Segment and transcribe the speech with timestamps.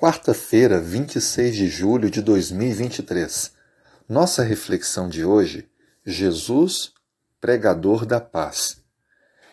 [0.00, 3.50] Quarta-feira, 26 de julho de 2023.
[4.08, 5.68] Nossa reflexão de hoje:
[6.06, 6.92] Jesus,
[7.40, 8.80] pregador da paz.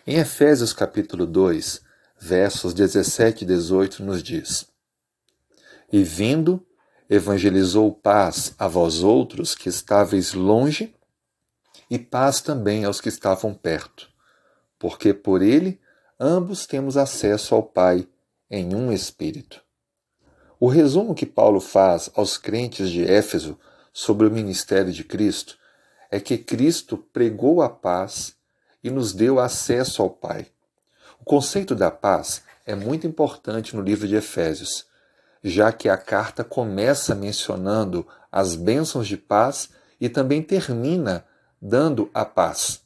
[0.06, 1.80] Em Efésios capítulo 2,
[2.20, 4.68] versos 17 e 18 nos diz:
[5.92, 6.64] E vindo,
[7.10, 10.94] evangelizou paz a vós outros que estáveis longe,
[11.90, 14.08] e paz também aos que estavam perto,
[14.78, 15.80] porque por ele
[16.20, 18.06] ambos temos acesso ao Pai
[18.48, 19.65] em um espírito.
[20.58, 23.58] O resumo que Paulo faz aos crentes de Éfeso
[23.92, 25.58] sobre o ministério de Cristo
[26.10, 28.34] é que Cristo pregou a paz
[28.82, 30.46] e nos deu acesso ao Pai.
[31.20, 34.86] O conceito da paz é muito importante no livro de Efésios,
[35.44, 39.68] já que a carta começa mencionando as bênçãos de paz
[40.00, 41.26] e também termina
[41.60, 42.80] dando a paz.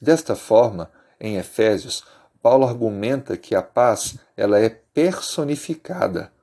[0.00, 0.90] Desta forma,
[1.20, 2.04] em Efésios,
[2.40, 6.34] Paulo argumenta que a paz ela é personificada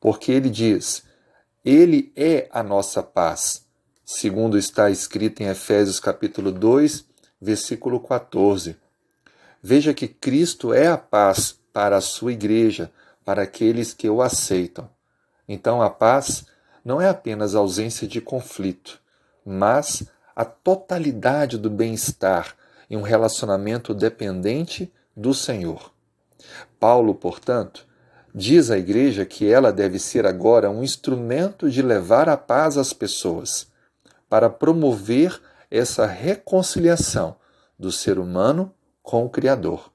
[0.00, 1.02] porque ele diz:
[1.64, 3.66] Ele é a nossa paz,
[4.04, 7.04] segundo está escrito em Efésios capítulo 2,
[7.40, 8.76] versículo 14.
[9.62, 12.90] Veja que Cristo é a paz para a sua igreja,
[13.24, 14.88] para aqueles que o aceitam.
[15.48, 16.46] Então a paz
[16.84, 19.00] não é apenas ausência de conflito,
[19.44, 22.54] mas a totalidade do bem-estar
[22.88, 25.92] em um relacionamento dependente do Senhor.
[26.78, 27.87] Paulo, portanto,
[28.34, 32.92] Diz a Igreja que ela deve ser agora um instrumento de levar a paz às
[32.92, 33.68] pessoas,
[34.28, 35.40] para promover
[35.70, 37.36] essa reconciliação
[37.78, 39.90] do ser humano com o Criador.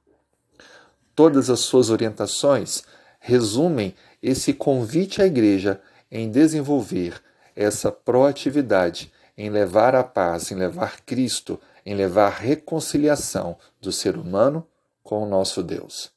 [1.15, 2.83] Todas as suas orientações
[3.19, 5.79] resumem esse convite à Igreja
[6.11, 7.21] em desenvolver
[7.55, 14.65] essa proatividade em levar a paz, em levar Cristo, em levar reconciliação do ser humano
[15.03, 16.12] com o nosso Deus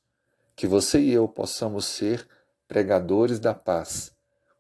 [0.57, 2.27] que você e eu possamos ser
[2.67, 4.11] pregadores da paz,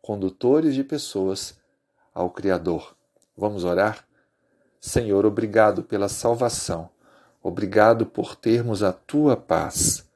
[0.02, 1.58] condutores de pessoas
[2.14, 2.94] ao Criador.
[3.36, 4.06] Vamos orar?
[4.78, 6.90] Senhor, obrigado pela salvação,
[7.42, 10.06] obrigado por termos a tua paz.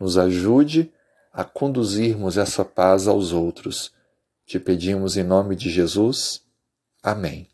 [0.00, 0.92] Nos ajude
[1.32, 3.92] a conduzirmos essa paz aos outros.
[4.46, 6.42] Te pedimos em nome de Jesus.
[7.02, 7.48] Amém.